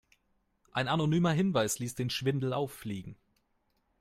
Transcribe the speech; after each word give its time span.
Ein 0.71 0.87
anonymer 0.87 1.31
Hinweis 1.31 1.77
ließ 1.77 1.93
den 1.93 2.09
Schwindel 2.09 2.53
auffliegen. 2.53 3.17